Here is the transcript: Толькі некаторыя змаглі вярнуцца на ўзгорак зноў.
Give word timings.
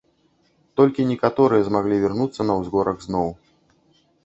Толькі 0.79 1.05
некаторыя 1.11 1.67
змаглі 1.69 2.01
вярнуцца 2.05 2.41
на 2.51 2.57
ўзгорак 2.63 2.97
зноў. 3.09 3.29